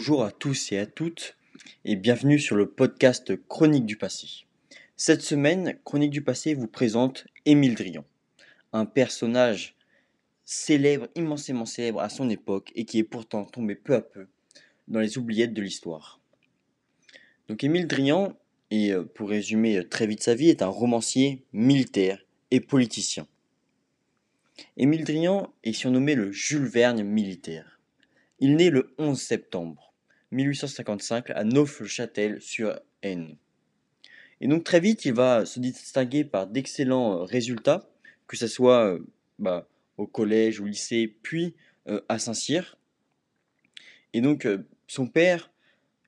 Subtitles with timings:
[0.00, 1.36] Bonjour à tous et à toutes
[1.84, 4.46] et bienvenue sur le podcast Chronique du passé.
[4.96, 8.06] Cette semaine, Chronique du passé vous présente Émile Drian,
[8.72, 9.76] un personnage
[10.46, 14.26] célèbre, immensément célèbre à son époque et qui est pourtant tombé peu à peu
[14.88, 16.18] dans les oubliettes de l'histoire.
[17.48, 18.34] Donc Émile Drian,
[18.70, 23.26] et euh, pour résumer très vite sa vie, est un romancier militaire et politicien.
[24.78, 27.78] Émile Drian est surnommé le Jules Verne militaire.
[28.38, 29.89] Il naît le 11 septembre
[30.32, 33.36] 1855 à Neufchâtel-sur-Aisne.
[34.40, 37.88] Et donc très vite, il va se distinguer par d'excellents euh, résultats,
[38.26, 38.98] que ce soit euh,
[39.38, 41.54] bah, au collège, au lycée, puis
[41.88, 42.78] euh, à Saint-Cyr.
[44.12, 44.48] Et donc
[44.88, 45.52] son père,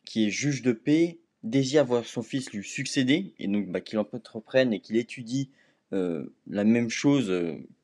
[0.05, 3.99] qui est juge de paix, désire voir son fils lui succéder, et donc bah, qu'il
[3.99, 5.51] entreprenne et qu'il étudie
[5.93, 7.31] la même chose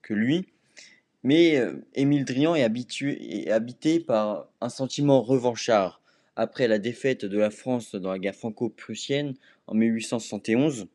[0.01, 0.47] que lui.
[1.23, 1.63] Mais
[1.95, 6.01] Émile Drian est, habitué, habité par un sentiment revanchard
[6.39, 9.35] après la défaite de la France dans la guerre franco-prussienne
[9.67, 10.87] en 1871.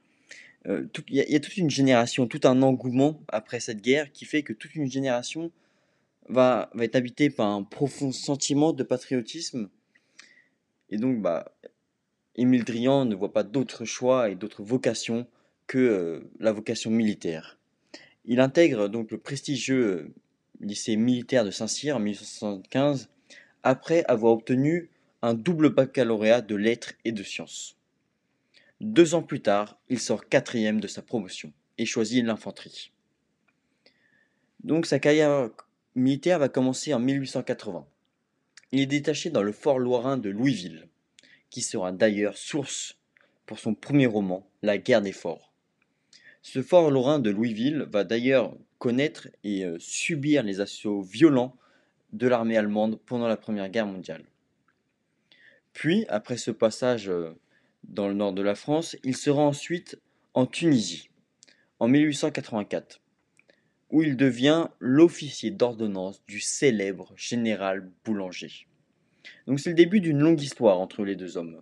[0.67, 4.41] Euh, il y, a toute une génération, tout un engouement après cette guerre qui fait
[4.41, 5.51] que toute une génération
[6.29, 9.69] va, être habitée par un profond sentiment de patriotisme.
[10.89, 11.53] Et donc, bah,
[12.37, 15.27] Émile Drian ne voit pas d'autre choix et d'autre vocation
[15.67, 17.59] que euh, la vocation militaire.
[18.23, 20.13] Il intègre donc le prestigieux
[20.61, 23.09] lycée militaire de Saint-Cyr en 1875
[23.63, 24.89] après avoir obtenu
[25.23, 27.77] un double baccalauréat de lettres et de sciences.
[28.81, 32.91] Deux ans plus tard, il sort quatrième de sa promotion et choisit l'infanterie.
[34.65, 35.49] Donc sa carrière
[35.95, 37.87] militaire va commencer en 1880.
[38.73, 40.89] Il est détaché dans le fort lorrain de Louisville,
[41.49, 42.97] qui sera d'ailleurs source
[43.45, 45.53] pour son premier roman, La guerre des forts.
[46.41, 51.55] Ce fort lorrain de Louisville va d'ailleurs connaître et euh, subir les assauts violents
[52.11, 54.25] de l'armée allemande pendant la Première Guerre mondiale.
[55.73, 57.31] Puis, après ce passage euh,
[57.83, 59.99] dans le nord de la France, il sera ensuite
[60.33, 61.09] en Tunisie,
[61.79, 63.01] en 1884,
[63.89, 68.67] où il devient l'officier d'ordonnance du célèbre général Boulanger.
[69.47, 71.61] Donc c'est le début d'une longue histoire entre les deux hommes.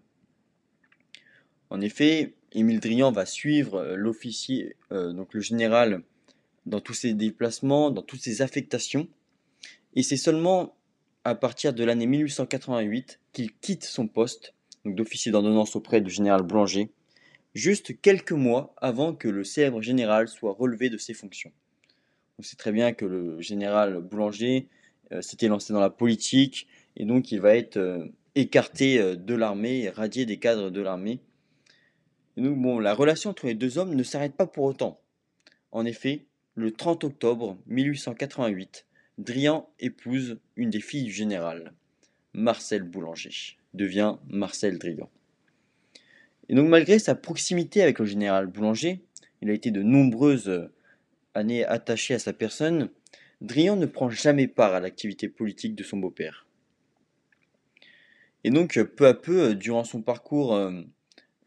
[1.70, 6.04] En effet, Émile Drian va suivre euh, l'officier, euh, donc le général,
[6.66, 9.08] dans tous ses déplacements, dans toutes ses affectations.
[9.96, 10.76] Et c'est seulement
[11.24, 14.54] à partir de l'année 1888 qu'il quitte son poste,
[14.86, 16.92] d'officier d'ordonnance auprès du général Boulanger,
[17.54, 21.52] juste quelques mois avant que le célèbre général soit relevé de ses fonctions.
[22.40, 24.68] On sait très bien que le général Boulanger
[25.12, 30.26] euh, s'était lancé dans la politique et donc il va être écarté de l'armée, radié
[30.26, 31.20] des cadres de l'armée
[32.36, 35.00] la relation entre les deux hommes ne s'arrête pas pour autant.
[35.72, 38.86] En effet, le 30 octobre 1888,
[39.22, 41.74] Drian épouse une des filles du général,
[42.34, 45.12] Marcel Boulanger, devient Marcel Drian.
[46.50, 49.00] Et donc malgré sa proximité avec le général Boulanger,
[49.44, 50.70] il a été de nombreuses
[51.36, 52.90] années attaché à sa personne,
[53.42, 56.48] Drian ne prend jamais part à l'activité politique de son beau-père.
[58.44, 60.82] Et donc peu à peu, durant son parcours euh,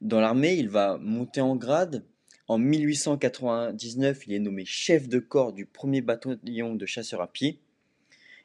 [0.01, 2.05] dans l'armée, il va monter en grade.
[2.47, 7.59] En 1899, il est nommé chef de corps du premier bataillon de chasseurs à pied.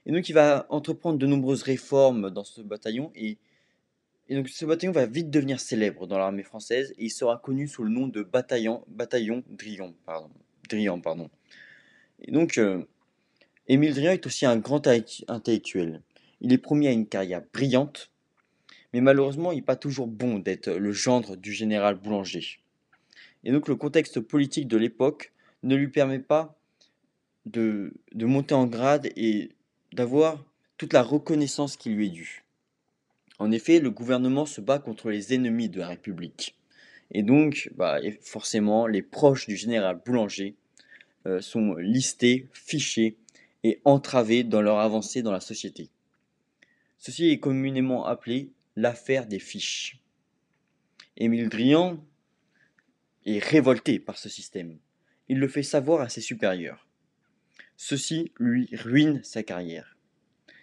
[0.10, 3.38] Et donc il va entreprendre de nombreuses réformes dans ce bataillon et,
[4.32, 7.84] donc ce bataillon va vite devenir célèbre dans l'armée française et il sera connu sous
[7.84, 9.94] le nom de bataillon, bataillon Drian.
[10.08, 10.32] Pardon,
[10.68, 11.30] Drian pardon.
[12.24, 12.84] Et donc euh,
[13.68, 14.88] Émile Drian est aussi un grand
[15.28, 16.02] intellectuel.
[16.42, 18.10] Il est promis à une carrière brillante
[18.94, 22.62] mais malheureusement, il n'est pas toujours bon d'être le gendre du général Boulanger.
[23.44, 26.58] Et donc le contexte politique de l'époque ne lui permet pas
[27.46, 29.52] de, de monter en grade et
[29.94, 30.44] d'avoir
[30.78, 32.44] toute la reconnaissance qui lui est due.
[33.38, 36.58] En effet, le gouvernement se bat contre les ennemis de la République.
[37.12, 40.56] Et donc, bah, forcément, les proches du général Boulanger
[41.26, 43.18] euh, sont listés, fichés
[43.64, 45.90] et entravés dans leur avancée dans la société.
[46.98, 50.00] Ceci est communément appelé l'affaire des fiches.
[51.18, 51.98] Émile Drian
[53.26, 54.78] est révolté par ce système.
[55.28, 56.89] Il le fait savoir à ses supérieurs.
[57.82, 59.96] Ceci lui ruine sa carrière.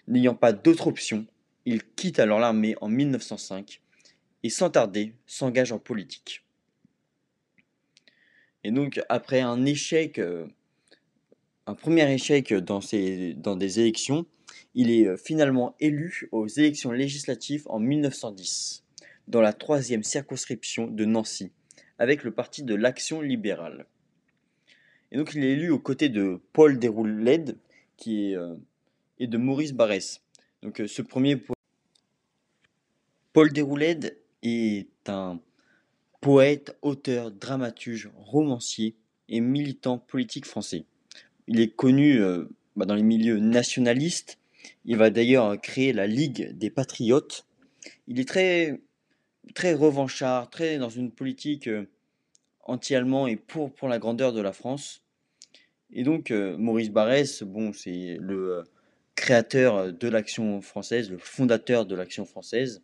[0.06, 1.26] N'ayant pas d'autre option,
[1.64, 3.80] il quitte alors l'armée en 1905
[4.42, 6.44] et sans tarder s'engage en politique.
[8.64, 10.46] Et donc après un échec, euh,
[11.66, 12.80] un premier échec dans,
[13.36, 14.26] dans des élections,
[14.74, 18.84] il est euh, finalement élu aux élections législatives en 1910,
[19.26, 21.50] dans la troisième circonscription de Nancy,
[21.98, 23.86] avec le parti de l'Action libérale.
[25.16, 27.56] Donc il est élu aux côtés de Paul Déroulède
[27.96, 28.54] qui est, euh,
[29.18, 30.20] et de Maurice Barrès.
[30.62, 31.42] Donc euh, ce premier
[33.32, 35.40] Paul Déroulède est un
[36.20, 38.94] poète, auteur, dramaturge, romancier
[39.30, 40.84] et militant politique français.
[41.48, 42.44] Il est connu euh,
[42.76, 44.38] bah, dans les milieux nationalistes.
[44.84, 47.46] Il va d'ailleurs créer la Ligue des Patriotes.
[48.06, 48.82] Il est très,
[49.54, 51.70] très revanchard, très dans une politique
[52.64, 55.04] anti-allemand et pour, pour la grandeur de la France.
[55.93, 58.65] Et donc, euh, Maurice Barrès, bon, c'est le
[59.15, 62.83] créateur de l'action française, le fondateur de l'action française.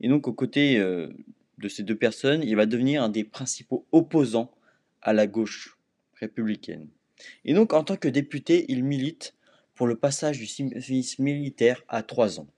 [0.00, 4.52] Et donc, aux côtés de ces deux personnes, il va devenir un des principaux opposants
[5.00, 5.78] à la gauche
[6.20, 6.88] républicaine.
[7.44, 9.34] Et donc, en tant que député, il milite
[9.74, 12.48] pour le passage du service militaire à trois ans.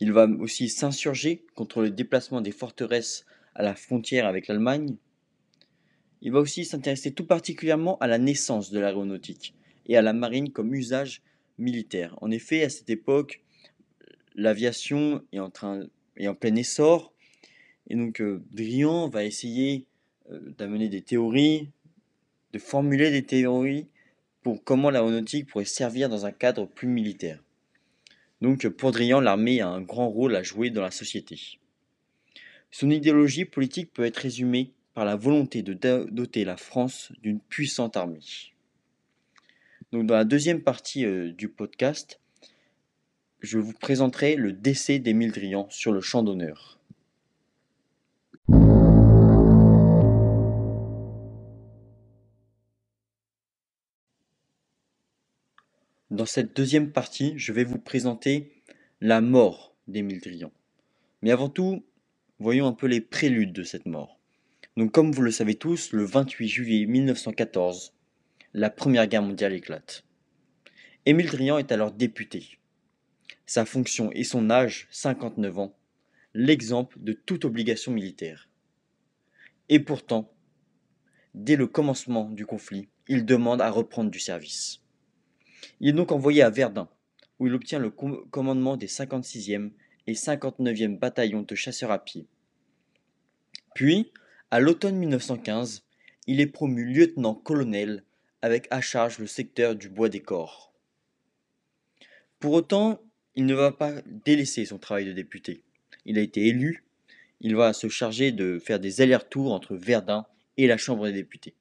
[0.00, 3.24] Il va aussi s'insurger contre le déplacement des forteresses
[3.54, 4.96] à la frontière avec l'Allemagne.
[6.22, 9.54] Il va aussi s'intéresser tout particulièrement à la naissance de l'aéronautique
[9.86, 11.22] et à la marine comme usage
[11.58, 12.16] militaire.
[12.20, 13.42] En effet, à cette époque,
[14.34, 15.50] l'aviation est en
[16.16, 17.12] est en plein essor
[17.88, 19.86] et donc euh, Drian va essayer
[20.30, 21.70] euh, d'amener des théories
[22.52, 23.86] de formuler des théories
[24.42, 27.42] pour comment l'aéronautique pourrait servir dans un cadre plus militaire.
[28.40, 31.38] Donc pour Drian, l'armée a un grand rôle à jouer dans la société.
[32.70, 34.72] Son idéologie politique peut être résumée
[35.04, 35.74] la volonté de
[36.10, 38.20] doter la France d'une puissante armée.
[39.92, 42.20] Dans la deuxième partie euh, du podcast,
[43.40, 46.78] je vous présenterai le décès d'Émile Drian sur le champ d'honneur.
[56.10, 58.52] Dans cette deuxième partie, je vais vous présenter
[59.00, 60.52] la mort d'Émile Drian.
[61.22, 61.84] Mais avant tout,
[62.38, 64.19] voyons un peu les préludes de cette mort.
[64.80, 67.92] Donc comme vous le savez tous, le 28 juillet 1914,
[68.54, 70.06] la Première Guerre mondiale éclate.
[71.04, 72.58] Émile Drian est alors député.
[73.44, 75.76] Sa fonction et son âge, 59 ans,
[76.32, 78.48] l'exemple de toute obligation militaire.
[79.68, 80.32] Et pourtant,
[81.34, 84.80] dès le commencement du conflit, il demande à reprendre du service.
[85.80, 86.88] Il est donc envoyé à Verdun,
[87.38, 89.72] où il obtient le commandement des 56e
[90.06, 92.26] et 59e bataillons de chasseurs à pied.
[93.74, 94.10] Puis,
[94.50, 95.84] à l'automne 1915,
[96.26, 98.02] il est promu lieutenant-colonel
[98.42, 100.72] avec à charge le secteur du Bois des Corps.
[102.40, 103.00] Pour autant,
[103.36, 105.62] il ne va pas délaisser son travail de député.
[106.04, 106.84] Il a été élu,
[107.40, 110.26] il va se charger de faire des allers-retours entre Verdun
[110.56, 111.54] et la Chambre des députés.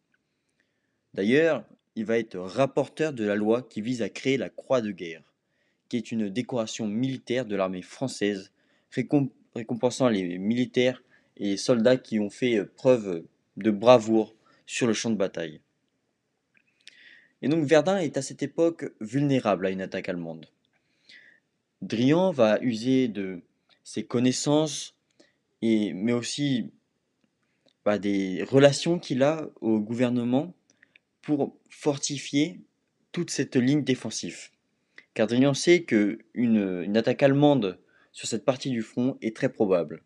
[1.13, 1.63] D'ailleurs,
[1.95, 5.23] il va être rapporteur de la loi qui vise à créer la Croix de guerre,
[5.89, 8.51] qui est une décoration militaire de l'armée française,
[9.53, 11.03] récompensant les militaires
[11.39, 13.23] et soldats qui ont fait euh, preuve
[13.57, 15.61] de bravoure sur le champ de bataille.
[17.41, 20.45] Et donc Verdun est à cette époque vulnérable à une attaque allemande.
[21.81, 23.41] Drian va user de
[23.83, 24.95] ses connaissances,
[25.61, 26.71] et, mais aussi
[27.85, 30.53] bah, des relations qu'il a au gouvernement
[31.21, 32.59] pour fortifier
[33.11, 34.49] toute cette ligne défensive.
[35.13, 37.79] Car Drian sait qu'une une attaque allemande
[38.11, 40.03] sur cette partie du front est très probable.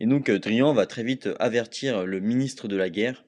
[0.00, 3.24] Et donc euh, Drian va très vite avertir le ministre de la guerre.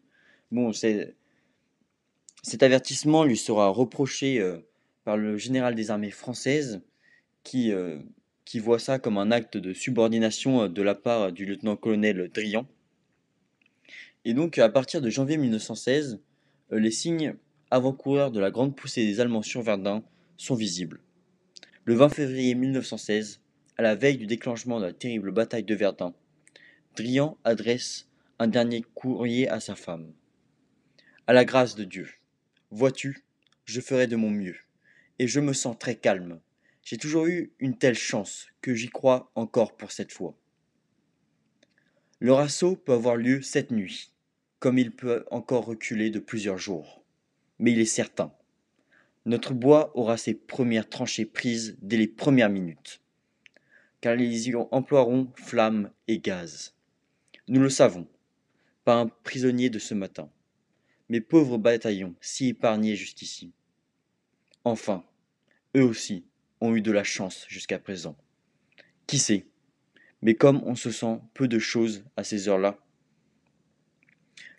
[0.50, 4.58] Bon, cet avertissement lui sera reproché euh,
[5.04, 6.80] par le général des armées françaises
[7.42, 7.98] qui, euh,
[8.56, 12.66] voit ça comme un acte de subordination de la part du lieutenant-colonel Drian.
[14.24, 16.20] Et donc à partir de janvier 1916,
[16.72, 17.34] euh, les signes
[17.70, 20.02] avant-coureurs de la grande poussée des Allemands sur Verdun
[20.36, 21.00] sont visibles.
[21.84, 23.40] Le 20 février 1916,
[23.78, 26.14] à la veille du déclenchement de la terrible bataille de Verdun,
[26.96, 28.08] Drian adresse
[28.38, 30.12] un dernier courrier à sa femme.
[31.26, 32.08] À la grâce de Dieu.
[32.70, 33.24] Vois-tu,
[33.64, 34.56] je ferai de mon mieux,
[35.18, 36.40] et je me sens très calme.
[36.82, 40.36] J'ai toujours eu une telle chance que j'y crois encore pour cette fois.
[42.20, 44.12] Le assaut peut avoir lieu cette nuit
[44.62, 47.02] comme il peut encore reculer de plusieurs jours.
[47.58, 48.32] Mais il est certain,
[49.26, 53.00] notre bois aura ses premières tranchées prises dès les premières minutes,
[54.00, 56.76] car ils y emploieront flammes et gaz.
[57.52, 58.08] Nous le savons,
[58.82, 60.30] pas un prisonnier de ce matin,
[61.10, 63.52] mes pauvres bataillons si épargnés jusqu'ici.
[64.64, 65.04] Enfin,
[65.76, 66.24] eux aussi
[66.62, 68.16] ont eu de la chance jusqu'à présent.
[69.06, 69.44] Qui sait?
[70.22, 72.78] Mais comme on se sent peu de choses à ces heures-là,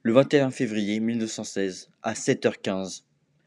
[0.04, 3.06] le 21 février 1916, à 7h15,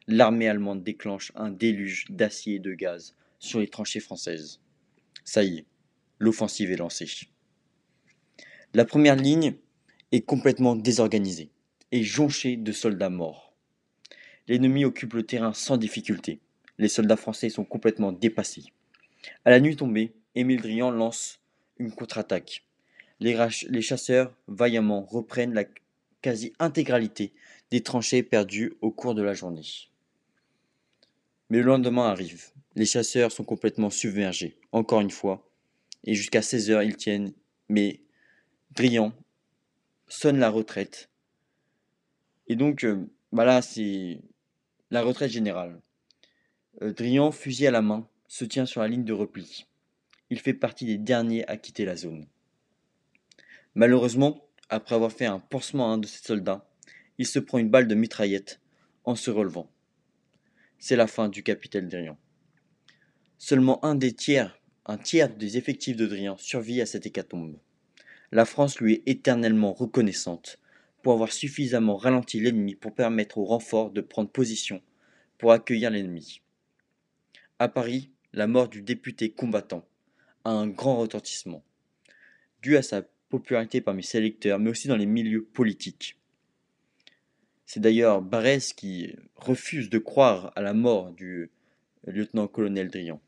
[0.09, 4.61] l'armée allemande déclenche un déluge d'acier et de gaz sur les tranchées françaises.
[5.23, 5.67] Ça y est,
[6.19, 7.29] l'offensive est lancée.
[8.77, 9.55] La première ligne
[10.13, 11.49] est complètement désorganisée
[11.93, 13.55] et jonchée de soldats morts.
[14.49, 16.41] L'ennemi occupe le terrain sans difficulté.
[16.77, 18.65] Les soldats français sont complètement dépassés.
[19.47, 21.41] À la nuit tombée, Émile Drian lance
[21.79, 22.67] une contre-attaque.
[23.19, 25.65] Les, chasseurs vaillamment reprennent la
[26.21, 27.33] quasi-intégralité
[27.71, 29.89] des tranchées perdues au cours de la journée.
[31.49, 32.51] Mais le lendemain arrive.
[32.75, 35.51] Les chasseurs sont complètement submergés, encore une fois,
[36.05, 37.33] et jusqu'à 16 heures ils tiennent,
[37.71, 38.03] mais
[38.77, 39.15] Drian
[40.07, 41.09] sonne la retraite.
[42.47, 42.85] Et donc,
[43.33, 44.21] voilà, euh, bah c'est
[44.91, 45.81] la retraite générale.
[46.83, 49.65] Euh, Drian, fusil à la main, se tient sur la ligne de repli.
[50.29, 52.27] Il fait partie des derniers à quitter la zone.
[53.75, 56.69] Malheureusement, après avoir fait un pansement à un de ses soldats,
[57.17, 58.61] il se prend une balle de mitraillette
[59.05, 59.71] en se relevant.
[60.79, 62.19] C'est la fin du capitaine Drian.
[63.39, 67.57] Seulement un des tiers, un tiers des effectifs de Drian survit à cette hécatombe.
[68.33, 70.59] La France lui est éternellement reconnaissante
[71.03, 74.83] pour avoir suffisamment ralenti l'ennemi pour permettre aux renforts de prendre position
[75.39, 76.41] pour accueillir l'ennemi.
[77.59, 79.87] À Paris, la mort du député combattant
[80.45, 81.65] a un grand retentissement,
[82.63, 86.19] dû à sa popularité parmi ses électeurs, mais aussi dans les milieux politiques.
[87.65, 91.51] C'est d'ailleurs Barès qui refuse de croire à la mort du
[92.07, 93.21] lieutenant-colonel Drian.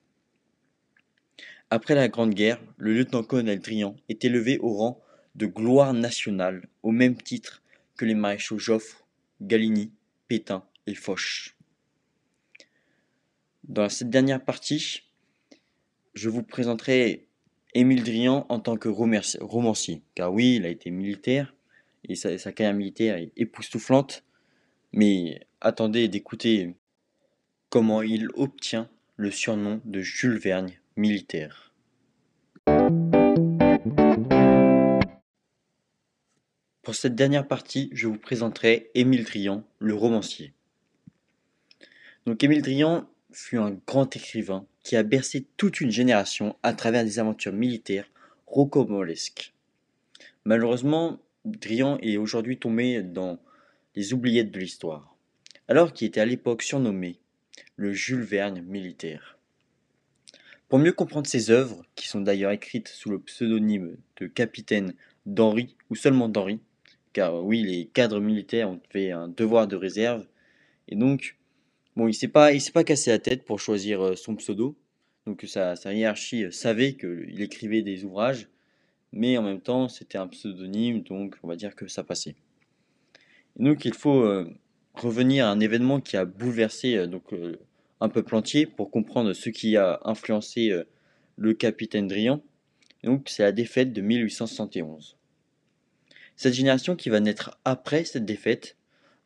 [1.71, 5.03] Après la Grande Guerre, le lieutenant-colonel Drian est élevé au rang
[5.35, 7.63] de gloire nationale, au même titre
[7.99, 9.07] que les maréchaux Joffre,
[9.43, 9.93] Galigny,
[10.29, 11.57] Pétain et Foch.
[13.65, 15.03] Dans cette dernière partie,
[16.15, 17.29] je vous présenterai
[17.75, 20.03] Émile Drian en tant que romancier.
[20.15, 21.55] Car oui, il a été militaire
[22.05, 24.25] et sa, carrière militaire est époustouflante.
[24.93, 26.77] Mais attendez d'écouter
[27.69, 31.73] comment il obtient le surnom de Jules Vergne militaire.
[36.83, 40.53] Pour cette dernière partie, je vous présenterai Émile Drian, le romancier.
[42.27, 47.05] Donc Émile Drian fut un grand écrivain qui a bercé toute une génération à travers
[47.05, 48.11] des aventures militaires
[48.47, 49.55] rocambolesques.
[50.45, 53.39] Malheureusement, Drian est aujourd'hui tombé dans
[53.95, 55.17] les oubliettes de l'histoire,
[55.69, 57.21] alors qu'il était à l'époque surnommé
[57.77, 59.38] le Jules Verne militaire.
[60.69, 64.95] Pour mieux comprendre ses œuvres, qui sont d'ailleurs écrites sous le pseudonyme de capitaine
[65.27, 66.61] d'Henri ou seulement d'Henri,
[67.13, 70.27] car oui, les cadres militaires ont fait un devoir de réserve,
[70.89, 71.39] et donc
[71.99, 74.77] Bon, il s'est pas, pas cassé la tête pour choisir euh, son pseudo.
[75.27, 78.49] Donc sa, sa hiérarchie euh, savait qu'il écrivait des ouvrages,
[79.11, 82.37] mais en même temps c'était un pseudonyme, donc on va dire que ça passait.
[83.59, 84.49] Et donc il faut euh,
[84.95, 87.25] revenir à un événement qui a bouleversé donc
[88.01, 90.73] un peuple entier pour comprendre ce qui a influencé
[91.37, 92.43] le capitaine Drian.
[93.03, 95.17] donc c'est la défaite de 1871.
[96.37, 98.77] Cette génération qui va naître après cette défaite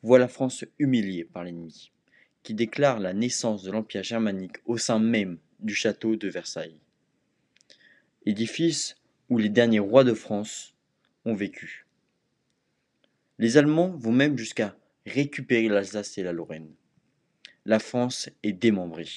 [0.02, 1.92] voit la France humiliée par l'ennemi
[2.42, 6.80] qui déclare la naissance de l'Empire germanique au sein même du château de Versailles.
[8.26, 8.96] Édifice
[9.28, 10.74] où les derniers rois de France
[11.24, 11.86] ont vécu.
[13.38, 14.76] Les Allemands vont même jusqu'à
[15.06, 16.72] récupérer l'Alsace et la Lorraine.
[17.64, 19.08] La France est démembrée.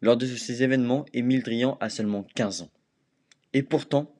[0.00, 2.70] Lors de ces événements, Émile Drian a seulement 15 ans.
[3.52, 4.14] Et pourtant,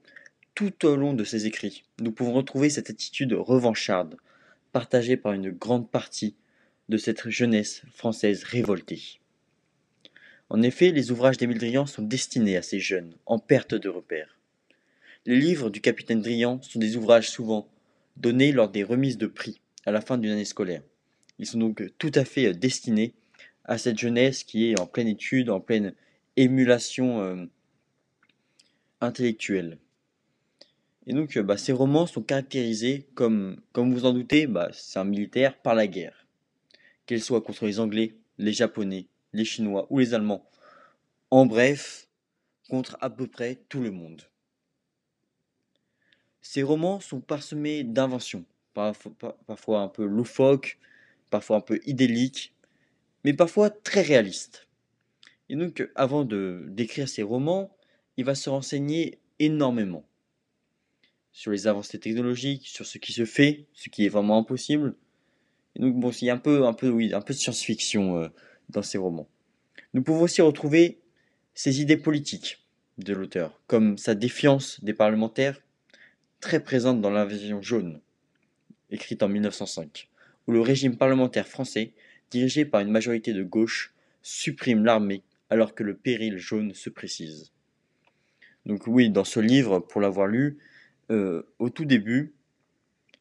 [0.54, 4.16] tout au long de ses écrits, nous pouvons retrouver cette attitude revancharde,
[4.72, 6.36] partagée par une grande partie
[6.90, 9.20] de cette jeunesse française révoltée.
[10.50, 14.38] En effet, les ouvrages d'Émile Drian sont destinés à ces jeunes en perte de repères.
[15.24, 17.68] Les livres du capitaine Drian sont des ouvrages souvent
[18.16, 20.82] donnés lors des remises de prix à la fin d'une année scolaire.
[21.38, 23.14] Ils sont donc tout à fait destinés
[23.64, 25.94] à cette jeunesse qui est en pleine étude, en pleine
[26.36, 27.44] émulation euh,
[29.00, 29.78] intellectuelle.
[31.06, 35.04] Et donc, bah, ces romans sont caractérisés comme, comme vous en doutez, bah, c'est un
[35.04, 36.26] militaire par la guerre
[37.06, 40.44] qu'elle soit contre les Anglais, les Japonais, les Chinois ou les Allemands.
[41.30, 42.08] En bref,
[42.68, 44.22] contre à peu près tout le monde.
[46.40, 50.78] Ces romans sont parsemés d'inventions, parfois un peu loufoques,
[51.30, 52.54] parfois un peu idylliques,
[53.24, 54.68] mais parfois très réalistes.
[55.48, 57.76] Et donc, avant de d'écrire ces romans,
[58.16, 60.06] il va se renseigner énormément
[61.32, 64.96] sur les avancées technologiques, sur ce qui se fait, ce qui est vraiment impossible,
[65.78, 68.28] donc bon, il y a un peu, un peu, oui, un peu de science-fiction euh,
[68.70, 69.28] dans ces romans.
[69.94, 71.00] Nous pouvons aussi retrouver
[71.54, 72.64] ses idées politiques
[72.98, 75.60] de l'auteur, comme sa défiance des parlementaires,
[76.40, 78.00] très présente dans l'invasion jaune,
[78.90, 80.08] écrite en 1905,
[80.46, 81.92] où le régime parlementaire français,
[82.30, 87.52] dirigé par une majorité de gauche, supprime l'armée alors que le péril jaune se précise.
[88.64, 90.58] Donc oui, dans ce livre, pour l'avoir lu,
[91.10, 92.34] euh, au tout début,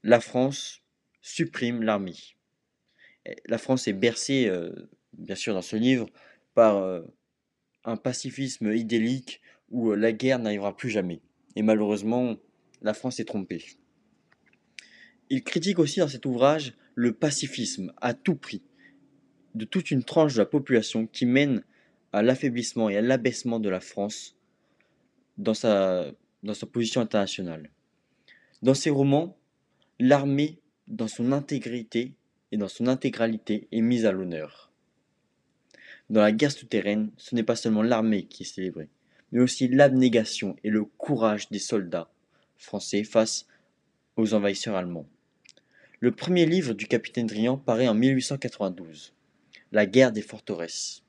[0.03, 0.82] la France
[1.22, 2.36] supprime l'armée
[3.48, 4.72] la France est bercée, euh,
[5.13, 6.08] bien sûr, dans ce livre,
[6.53, 7.01] par euh,
[7.84, 11.22] un pacifisme idyllique où la guerre n'arrivera plus jamais.
[11.55, 12.38] Et malheureusement,
[12.82, 13.63] la France est trompée.
[15.29, 18.62] Il critique aussi dans cet ouvrage le pacifisme à tout prix
[19.56, 21.64] de toute une tranche de la population qui mène
[22.12, 24.36] à l'affaiblissement et à l'abaissement de la France
[25.38, 26.12] dans sa,
[26.72, 27.72] position internationale.
[28.62, 29.38] Dans ses romans,
[30.00, 32.14] l'armée, dans son intégrité
[32.52, 34.72] et dans son intégralité, est mise à l'honneur.
[36.10, 38.90] Dans la guerre souterraine, ce n'est pas seulement l'armée qui est célébrée,
[39.32, 42.12] mais aussi l'abnégation et le courage des soldats
[42.58, 43.48] français face
[44.16, 45.08] aux envahisseurs allemands.
[46.02, 49.14] Le premier livre du capitaine Drian paraît en 1892,
[49.72, 51.04] La guerre des forteresses.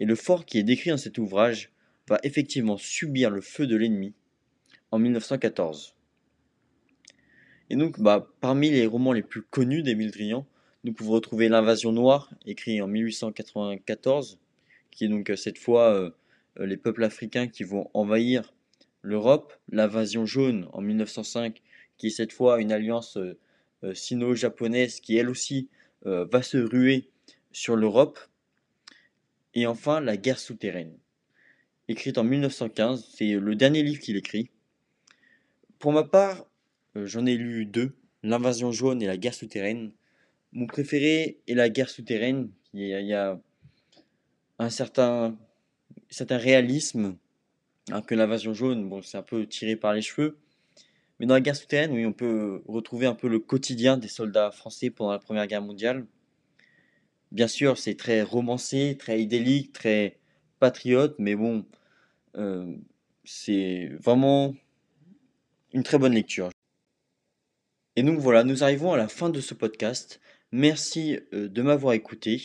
[0.00, 1.70] Et le fort qui est décrit dans cet ouvrage
[2.08, 4.14] va effectivement subir le feu de l'ennemi
[4.90, 5.94] en 1914.
[7.68, 10.46] Et donc, bah, parmi les romans les plus connus d'Émile Drian,
[10.84, 14.38] nous pouvons retrouver L'invasion noire, écrit en 1894,
[14.90, 16.10] qui est donc euh, cette fois euh,
[16.58, 18.54] euh, les peuples africains qui vont envahir
[19.02, 19.52] l'Europe.
[19.68, 21.60] L'invasion jaune en 1905,
[21.98, 23.18] qui est cette fois une alliance
[23.92, 25.68] sino-japonaise qui elle aussi
[26.04, 27.10] va se ruer
[27.52, 28.18] sur l'Europe.
[29.54, 30.96] Et enfin, La guerre souterraine,
[31.88, 33.08] écrite en 1915.
[33.14, 34.50] C'est le dernier livre qu'il écrit.
[35.78, 36.46] Pour ma part,
[36.94, 37.94] j'en ai lu deux,
[38.24, 39.92] L'invasion jaune et La guerre souterraine.
[40.52, 42.50] Mon préféré est La guerre souterraine.
[42.74, 43.40] Il y a,
[44.58, 45.38] un certain,
[46.10, 47.16] certain réalisme,
[47.88, 50.36] alors que l'invasion jaune, bon, c'est un peu tiré par les cheveux.
[51.18, 54.50] Mais dans la guerre souterraine, oui, on peut retrouver un peu le quotidien des soldats
[54.50, 56.06] français pendant la Première Guerre mondiale.
[57.32, 60.18] Bien sûr, c'est très romancé, très idyllique, très
[60.60, 61.66] patriote, mais bon,
[62.36, 62.76] euh,
[63.24, 64.54] c'est vraiment
[65.72, 66.50] une très bonne lecture.
[67.96, 70.20] Et donc voilà, nous arrivons à la fin de ce podcast.
[70.52, 72.40] Merci euh, de m'avoir écouté.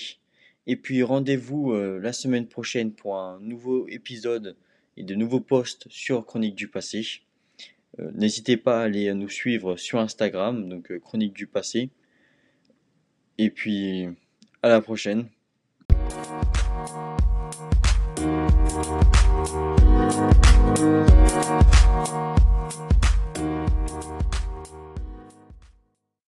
[0.66, 4.58] Et puis rendez-vous euh, la semaine prochaine pour un nouveau épisode
[4.98, 7.23] et de nouveaux posts sur Chronique du Passé.
[8.00, 11.90] Euh, n'hésitez pas à aller nous suivre sur Instagram, donc euh, Chronique du passé.
[13.38, 14.08] Et puis,
[14.62, 15.28] à la prochaine.